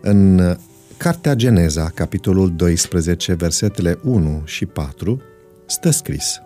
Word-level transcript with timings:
În 0.00 0.40
Cartea 0.96 1.34
Geneza, 1.34 1.90
capitolul 1.94 2.52
12, 2.56 3.34
versetele 3.34 3.98
1 4.02 4.42
și 4.44 4.66
4, 4.66 5.20
stă 5.66 5.90
scris 5.90 6.40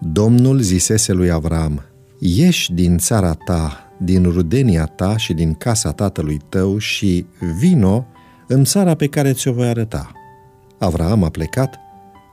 Domnul 0.00 0.60
zisese 0.60 1.12
lui 1.12 1.30
Avram, 1.30 1.82
ieși 2.18 2.72
din 2.72 2.98
țara 2.98 3.34
ta, 3.44 3.92
din 3.98 4.22
rudenia 4.22 4.86
ta 4.86 5.16
și 5.16 5.32
din 5.32 5.54
casa 5.54 5.92
tatălui 5.92 6.40
tău 6.48 6.78
și 6.78 7.26
vino 7.58 8.06
în 8.48 8.64
țara 8.64 8.94
pe 8.94 9.06
care 9.06 9.32
ți-o 9.32 9.52
voi 9.52 9.68
arăta. 9.68 10.12
Avram 10.78 11.24
a 11.24 11.28
plecat, 11.28 11.78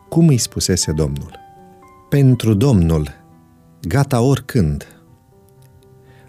cum 0.09 0.27
îi 0.27 0.37
spusese 0.37 0.91
Domnul. 0.91 1.39
Pentru 2.09 2.53
Domnul, 2.53 3.09
gata 3.81 4.21
oricând. 4.21 4.87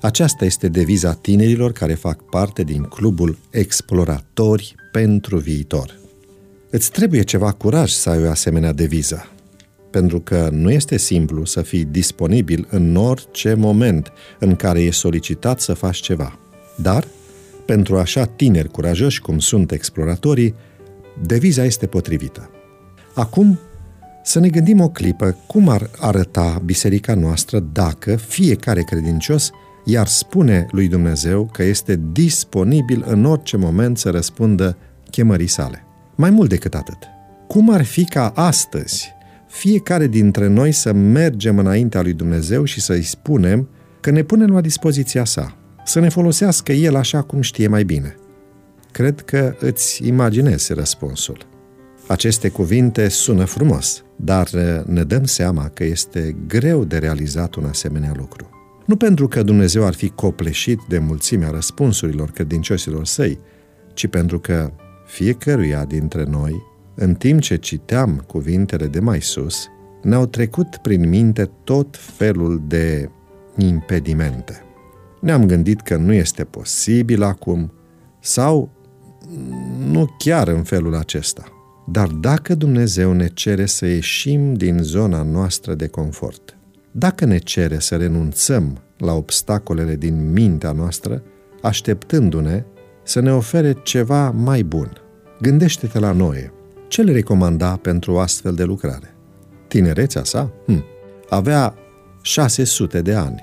Aceasta 0.05 0.45
este 0.45 0.69
deviza 0.69 1.13
tinerilor 1.13 1.73
care 1.73 1.95
fac 1.95 2.23
parte 2.23 2.63
din 2.63 2.83
clubul 2.83 3.39
Exploratori 3.51 4.75
pentru 4.93 5.37
viitor. 5.37 5.99
Îți 6.71 6.91
trebuie 6.91 7.23
ceva 7.23 7.53
curaj 7.53 7.91
să 7.91 8.11
ai 8.11 8.25
o 8.25 8.31
asemenea 8.31 8.73
deviză, 8.73 9.29
pentru 9.91 10.21
că 10.21 10.49
nu 10.53 10.71
este 10.71 10.97
simplu 10.97 11.45
să 11.45 11.63
fii 11.63 11.85
disponibil 11.85 12.67
în 12.71 12.97
orice 12.97 13.55
moment 13.55 14.13
în 14.39 14.57
care 14.57 14.81
e 14.81 14.91
solicitat 14.91 15.61
să 15.61 15.75
faci 15.75 16.01
ceva. 16.01 16.39
Dar, 16.77 17.07
pentru 17.67 17.99
așa 17.99 18.25
tineri 18.25 18.69
curajoși 18.69 19.21
cum 19.21 19.39
sunt 19.39 19.73
exploratorii, 19.73 20.55
deviza 21.23 21.65
este 21.65 21.87
potrivită. 21.87 22.51
Acum, 23.15 23.59
să 24.25 24.39
ne 24.39 24.49
gândim 24.49 24.81
o 24.81 24.89
clipă 24.89 25.37
cum 25.47 25.69
ar 25.69 25.91
arăta 25.99 26.63
biserica 26.65 27.15
noastră 27.15 27.59
dacă 27.73 28.17
fiecare 28.17 28.83
credincios 28.83 29.51
iar 29.85 30.07
spune 30.07 30.67
lui 30.71 30.89
Dumnezeu 30.89 31.49
că 31.53 31.63
este 31.63 32.01
disponibil 32.13 33.05
în 33.07 33.25
orice 33.25 33.57
moment 33.57 33.99
să 33.99 34.11
răspundă 34.11 34.77
chemării 35.11 35.47
sale. 35.47 35.85
Mai 36.15 36.31
mult 36.31 36.49
decât 36.49 36.75
atât, 36.75 36.99
cum 37.47 37.71
ar 37.71 37.85
fi 37.85 38.05
ca 38.05 38.33
astăzi 38.35 39.15
fiecare 39.55 40.07
dintre 40.07 40.47
noi 40.47 40.73
să 40.73 40.93
mergem 40.93 41.59
înaintea 41.59 42.03
lui 42.03 42.13
Dumnezeu 42.13 42.65
și 42.65 42.81
să-i 42.81 43.03
spunem 43.03 43.69
că 44.01 44.11
ne 44.11 44.23
punem 44.23 44.51
la 44.51 44.61
dispoziția 44.61 45.25
sa, 45.25 45.57
să 45.85 46.01
ne 46.01 46.09
folosească 46.09 46.73
El 46.73 46.97
așa 46.97 47.23
cum 47.23 47.41
știe 47.41 47.67
mai 47.67 47.85
bine. 47.85 48.17
Cred 48.93 49.21
că 49.21 49.57
îți 49.59 50.07
imaginezi 50.07 50.73
răspunsul. 50.73 51.47
Aceste 52.07 52.49
cuvinte 52.49 53.09
sună 53.09 53.45
frumos, 53.45 54.05
dar 54.17 54.49
ne 54.87 55.05
dăm 55.05 55.25
seama 55.25 55.69
că 55.69 55.85
este 55.85 56.37
greu 56.47 56.85
de 56.85 56.99
realizat 56.99 57.55
un 57.55 57.65
asemenea 57.65 58.13
lucru. 58.17 58.54
Nu 58.85 58.97
pentru 58.97 59.29
că 59.29 59.43
Dumnezeu 59.43 59.85
ar 59.85 59.95
fi 59.95 60.09
copleșit 60.09 60.81
de 60.89 60.99
mulțimea 60.99 61.51
răspunsurilor 61.51 62.31
credincioșilor 62.31 63.07
săi, 63.07 63.39
ci 63.95 64.07
pentru 64.07 64.39
că 64.39 64.73
fiecăruia 65.07 65.85
dintre 65.85 66.25
noi, 66.25 66.63
în 66.95 67.15
timp 67.15 67.41
ce 67.41 67.57
citeam 67.57 68.25
cuvintele 68.27 68.87
de 68.87 69.01
mai 69.01 69.21
sus, 69.21 69.67
ne-au 70.03 70.27
trecut 70.27 70.77
prin 70.77 71.09
minte 71.09 71.51
tot 71.65 71.97
felul 71.97 72.63
de 72.67 73.11
impedimente. 73.57 74.63
Ne-am 75.21 75.47
gândit 75.47 75.81
că 75.81 75.97
nu 75.97 76.13
este 76.13 76.45
posibil 76.45 77.23
acum 77.23 77.73
sau 78.21 78.71
nu 79.91 80.15
chiar 80.19 80.49
în 80.49 80.63
felul 80.63 80.95
acesta. 80.95 81.45
Dar 81.87 82.09
dacă 82.09 82.55
Dumnezeu 82.55 83.13
ne 83.13 83.27
cere 83.27 83.67
să 83.67 83.87
ieșim 83.87 84.55
din 84.55 84.79
zona 84.83 85.23
noastră 85.23 85.75
de 85.75 85.87
confort, 85.87 86.57
dacă 86.97 87.25
ne 87.25 87.39
cere 87.39 87.79
să 87.79 87.97
renunțăm 87.97 88.79
la 88.99 89.13
obstacolele 89.13 89.97
din 89.97 90.33
mintea 90.33 90.73
noastră, 90.73 91.23
așteptându-ne 91.63 92.65
să 93.03 93.21
ne 93.21 93.33
ofere 93.33 93.77
ceva 93.83 94.31
mai 94.31 94.63
bun. 94.63 94.93
Gândește-te 95.41 95.99
la 95.99 96.13
noi. 96.13 96.53
Ce 96.89 97.03
le 97.03 97.13
recomanda 97.13 97.77
pentru 97.77 98.13
o 98.13 98.19
astfel 98.19 98.55
de 98.55 98.65
lucrare? 98.65 99.15
Tinerețea 99.69 100.25
sa? 100.25 100.53
Hm. 100.67 100.85
Avea 101.29 101.75
600 102.23 103.03
de 103.03 103.15
ani. 103.15 103.43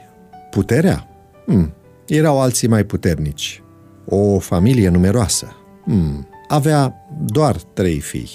Puterea? 0.51 1.07
Hm. 1.45 1.73
Erau 2.07 2.41
alții 2.41 2.67
mai 2.67 2.83
puternici. 2.83 3.63
O 4.05 4.39
familie 4.39 4.89
numeroasă? 4.89 5.55
Hm. 5.83 6.27
Avea 6.47 6.95
doar 7.25 7.55
trei 7.55 7.99
fii. 7.99 8.29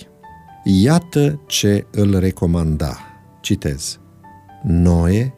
Iată 0.64 1.40
ce 1.46 1.86
îl 1.90 2.18
recomanda. 2.18 2.98
Citez. 3.40 4.00
Noe 4.68 5.34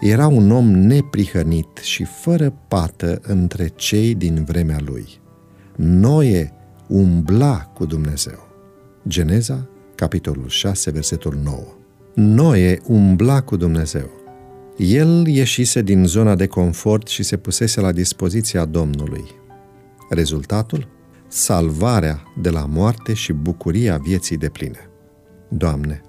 era 0.00 0.26
un 0.26 0.50
om 0.50 0.70
neprihănit 0.70 1.76
și 1.76 2.04
fără 2.04 2.54
pată 2.68 3.20
între 3.22 3.68
cei 3.74 4.14
din 4.14 4.44
vremea 4.44 4.78
lui. 4.84 5.20
Noe 5.76 6.52
umbla 6.86 7.56
cu 7.58 7.86
Dumnezeu. 7.86 8.48
Geneza, 9.06 9.68
capitolul 9.94 10.48
6, 10.48 10.90
versetul 10.90 11.38
9. 11.42 11.58
Noe 12.14 12.80
umbla 12.86 13.40
cu 13.40 13.56
Dumnezeu. 13.56 14.10
El 14.76 15.26
ieșise 15.26 15.82
din 15.82 16.06
zona 16.06 16.34
de 16.34 16.46
confort 16.46 17.06
și 17.06 17.22
se 17.22 17.36
pusese 17.36 17.80
la 17.80 17.92
dispoziția 17.92 18.64
Domnului. 18.64 19.24
Rezultatul? 20.10 20.88
Salvarea 21.28 22.22
de 22.40 22.50
la 22.50 22.66
moarte 22.66 23.14
și 23.14 23.32
bucuria 23.32 23.96
vieții 23.96 24.36
de 24.36 24.48
pline. 24.48 24.90
Doamne, 25.48 26.00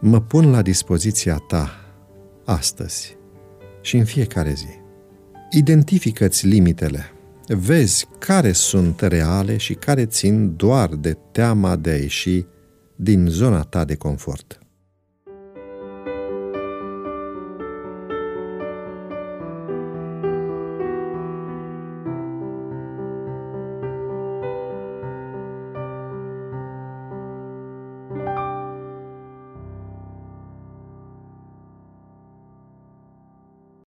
mă 0.00 0.20
pun 0.20 0.50
la 0.50 0.62
dispoziția 0.62 1.36
Ta 1.48 1.81
astăzi 2.44 3.16
și 3.80 3.96
în 3.96 4.04
fiecare 4.04 4.52
zi. 4.52 4.80
Identifică-ți 5.50 6.46
limitele. 6.46 7.04
Vezi 7.46 8.06
care 8.18 8.52
sunt 8.52 9.00
reale 9.00 9.56
și 9.56 9.74
care 9.74 10.06
țin 10.06 10.56
doar 10.56 10.88
de 10.88 11.16
teama 11.32 11.76
de 11.76 11.90
a 11.90 11.96
ieși 11.96 12.46
din 12.96 13.26
zona 13.28 13.60
ta 13.60 13.84
de 13.84 13.94
confort. 13.94 14.61